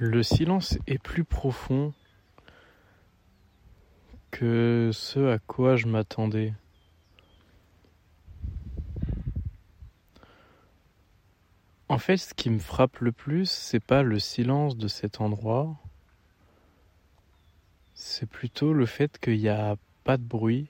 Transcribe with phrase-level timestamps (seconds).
[0.00, 1.92] Le silence est plus profond
[4.32, 6.52] que ce à quoi je m'attendais.
[11.88, 15.76] En fait, ce qui me frappe le plus, c'est pas le silence de cet endroit,
[17.94, 20.66] c'est plutôt le fait qu'il n'y a pas de bruit,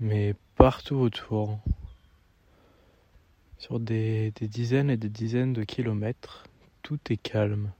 [0.00, 1.58] mais partout autour,
[3.58, 6.47] sur des, des dizaines et des dizaines de kilomètres,
[6.82, 7.72] tout est calme.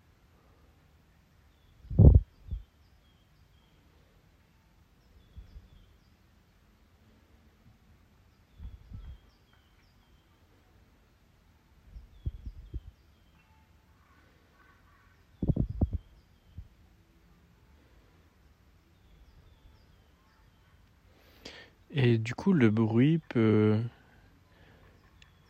[21.90, 23.80] Et du coup, le bruit peut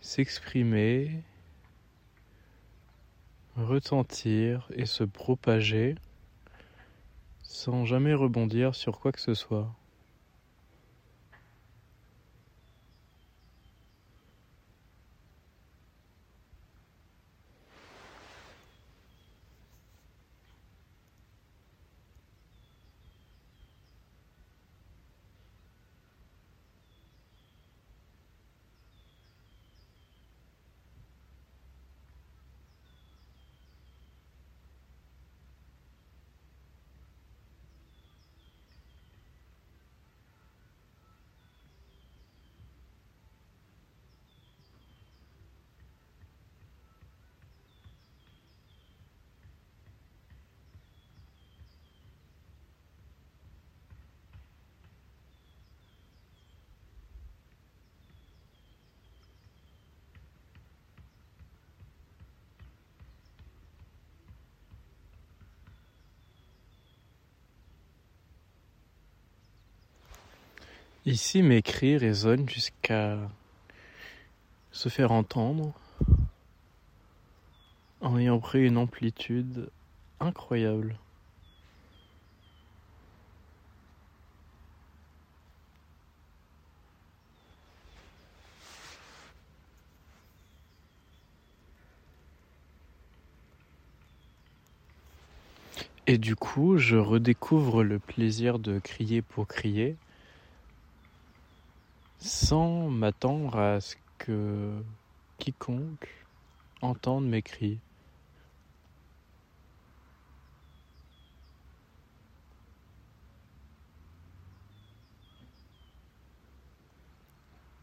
[0.01, 1.23] s'exprimer,
[3.59, 5.97] retentir et se propager
[7.43, 9.75] sans jamais rebondir sur quoi que ce soit.
[71.11, 73.17] Ici, mes cris résonnent jusqu'à
[74.73, 75.73] se faire entendre
[78.03, 79.71] en ayant pris une amplitude
[80.21, 80.99] incroyable.
[96.07, 99.97] Et du coup, je redécouvre le plaisir de crier pour crier
[102.19, 104.83] sans m'attendre à ce que
[105.39, 106.09] quiconque
[106.83, 107.79] entende mes cris.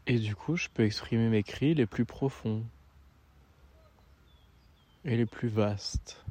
[0.08, 2.64] Et du coup, je peux exprimer mes cris les plus profonds
[5.04, 6.24] et les plus vastes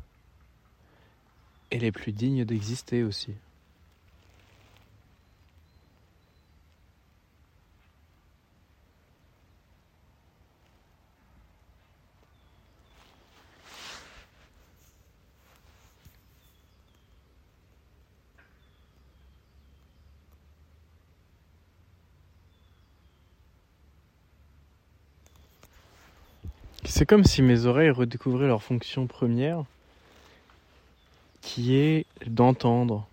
[1.72, 3.36] et les plus dignes d'exister aussi.
[26.88, 29.66] C'est comme si mes oreilles redécouvraient leur fonction première,
[31.42, 33.08] qui est d'entendre,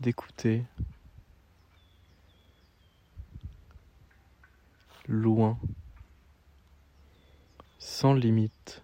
[0.00, 0.62] d'écouter,
[5.08, 5.58] loin,
[7.78, 8.82] sans limite.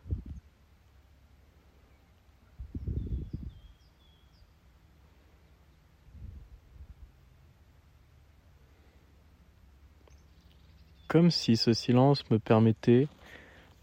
[11.10, 13.08] Comme si ce silence me permettait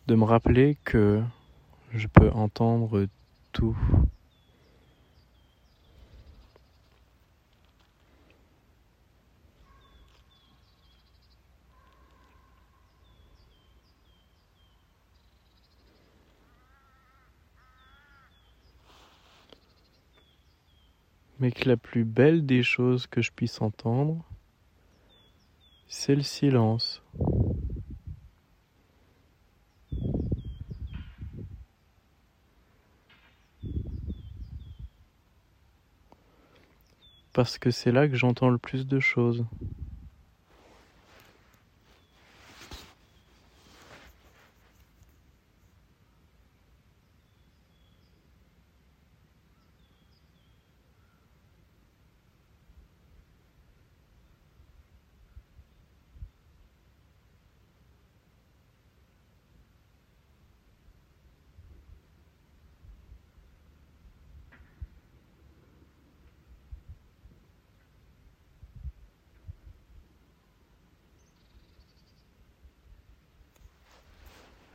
[0.08, 1.22] de me rappeler que
[1.94, 3.06] je peux entendre
[3.52, 3.78] tout.
[21.40, 24.24] Mais que la plus belle des choses que je puisse entendre,
[25.88, 27.02] c'est le silence.
[37.34, 39.46] Parce que c'est là que j'entends le plus de choses.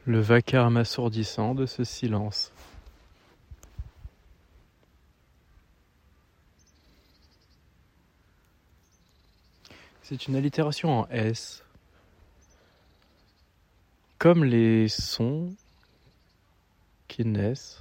[0.05, 2.53] Le vacarme assourdissant de ce silence.
[10.03, 11.63] C'est une allitération en S.
[14.19, 15.55] Comme les sons
[17.09, 17.81] qui naissent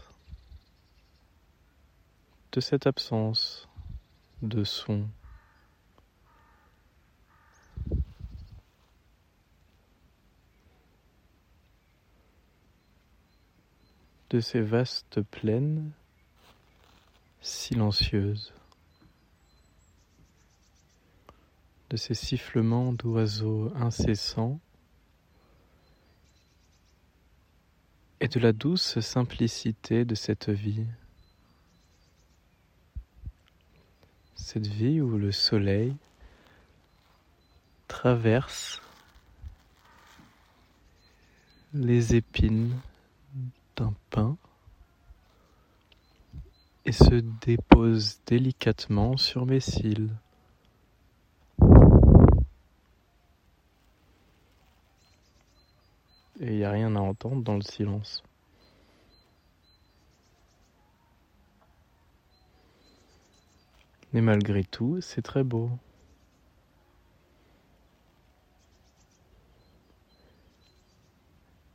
[2.52, 3.68] de cette absence
[4.42, 5.08] de son.
[14.31, 15.92] De ces vastes plaines
[17.42, 18.54] silencieuses,
[21.89, 24.62] de ces sifflements d'oiseaux incessants
[28.22, 30.86] et de la douce simplicité de cette vie.
[34.36, 35.94] Cette vie où le soleil
[37.89, 38.81] traverse
[41.74, 42.80] les épines
[43.81, 44.38] d'un pain
[46.86, 50.16] et se dépose délicatement sur mes cils.
[56.39, 58.24] Et il n'y a rien à entendre dans le silence.
[64.13, 65.72] Mais malgré tout, c'est très beau.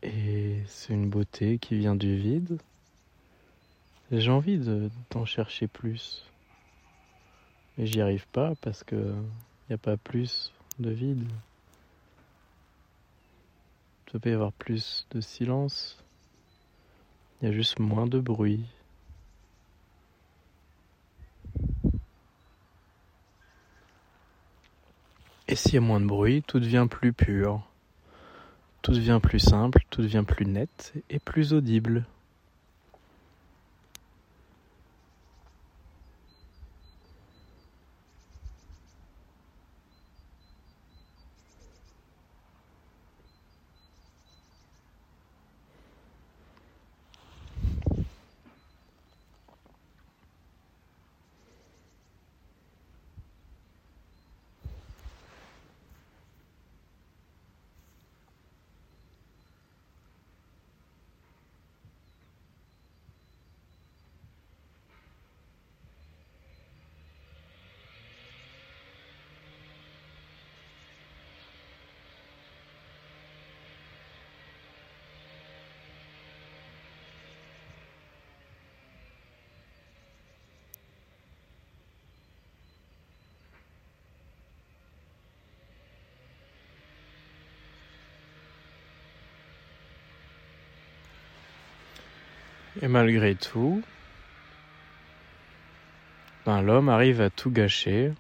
[0.02, 2.60] Et c'est une beauté qui vient du vide.
[4.12, 4.60] J'ai envie
[5.10, 6.24] d'en chercher plus.
[7.76, 8.94] Mais j'y arrive pas parce que
[9.68, 11.26] n'y a pas plus de vide.
[14.14, 15.98] Il peut y avoir plus de silence.
[17.42, 18.64] Il y a juste moins de bruit.
[25.48, 27.66] Et s'il y a moins de bruit, tout devient plus pur.
[28.86, 32.06] Tout devient plus simple, tout devient plus net et plus audible.
[92.82, 93.82] Et malgré tout,
[96.44, 98.12] ben, l'homme arrive à tout gâcher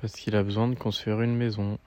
[0.00, 1.78] parce qu'il a besoin de construire une maison.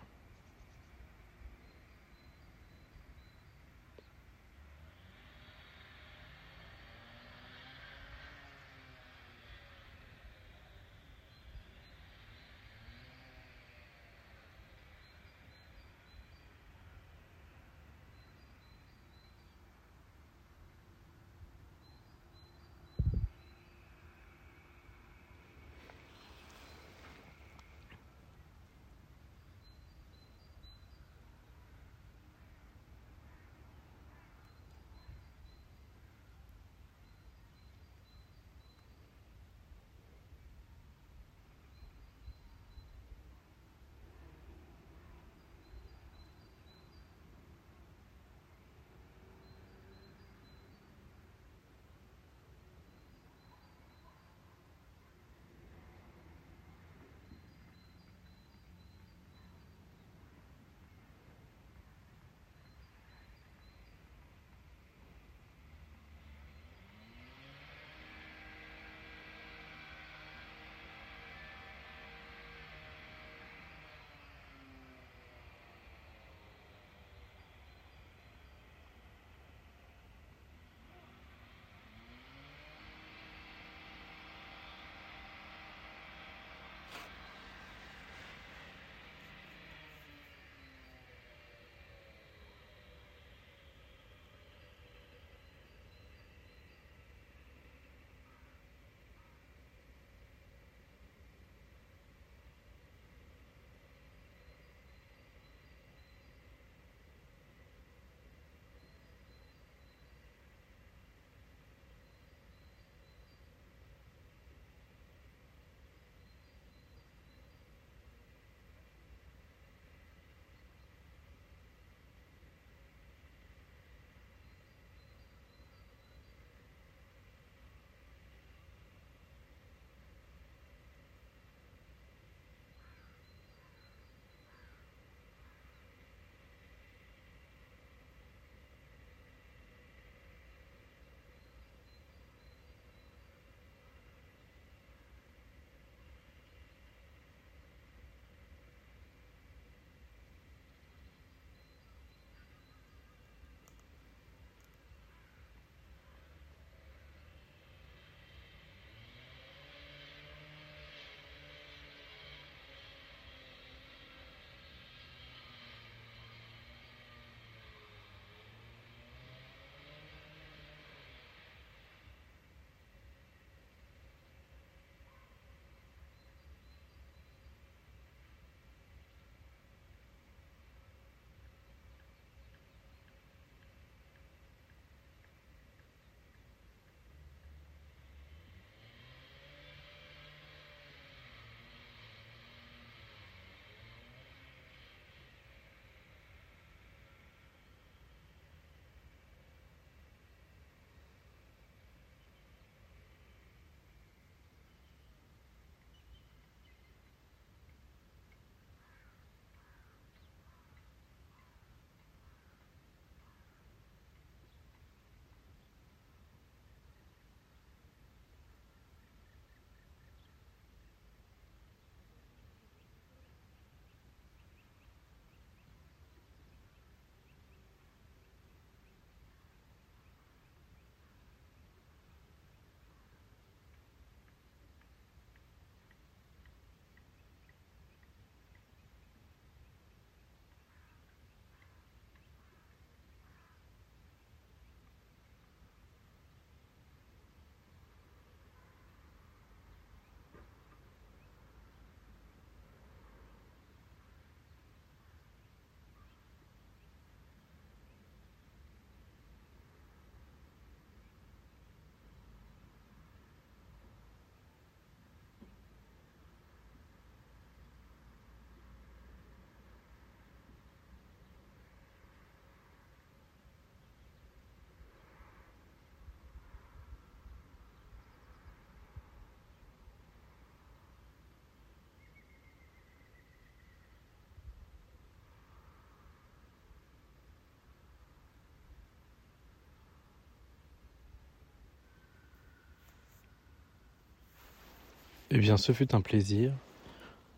[295.35, 296.51] Eh bien, ce fut un plaisir.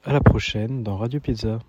[0.04, 1.60] À la prochaine dans Radio Pizza.